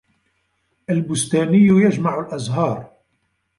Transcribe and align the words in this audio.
الْبُسْتانِيُّ 0.89 1.67
يَجْمَعُ 1.83 2.19
الْأَزْهارَ. 2.19 2.95